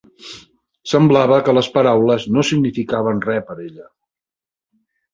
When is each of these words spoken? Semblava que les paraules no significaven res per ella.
Semblava 0.93 1.37
que 1.49 1.55
les 1.59 1.69
paraules 1.77 2.27
no 2.39 2.47
significaven 2.51 3.23
res 3.31 3.49
per 3.53 3.61
ella. 3.71 3.89